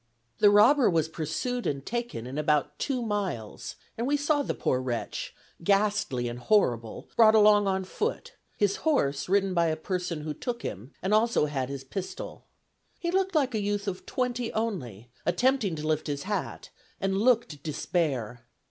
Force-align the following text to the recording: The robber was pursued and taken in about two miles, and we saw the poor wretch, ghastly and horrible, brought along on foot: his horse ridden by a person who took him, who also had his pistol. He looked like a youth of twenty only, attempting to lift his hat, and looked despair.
The 0.39 0.49
robber 0.49 0.89
was 0.89 1.07
pursued 1.07 1.67
and 1.67 1.85
taken 1.85 2.25
in 2.25 2.39
about 2.39 2.79
two 2.79 3.03
miles, 3.03 3.75
and 3.95 4.07
we 4.07 4.17
saw 4.17 4.41
the 4.41 4.55
poor 4.55 4.81
wretch, 4.81 5.35
ghastly 5.63 6.27
and 6.27 6.39
horrible, 6.39 7.07
brought 7.15 7.35
along 7.35 7.67
on 7.67 7.83
foot: 7.83 8.33
his 8.57 8.77
horse 8.77 9.29
ridden 9.29 9.53
by 9.53 9.67
a 9.67 9.75
person 9.75 10.21
who 10.21 10.33
took 10.33 10.63
him, 10.63 10.91
who 11.05 11.13
also 11.13 11.45
had 11.45 11.69
his 11.69 11.83
pistol. 11.83 12.47
He 12.99 13.11
looked 13.11 13.35
like 13.35 13.53
a 13.53 13.61
youth 13.61 13.87
of 13.87 14.07
twenty 14.07 14.51
only, 14.53 15.11
attempting 15.23 15.75
to 15.75 15.85
lift 15.85 16.07
his 16.07 16.23
hat, 16.23 16.71
and 16.99 17.19
looked 17.19 17.61
despair. 17.61 18.47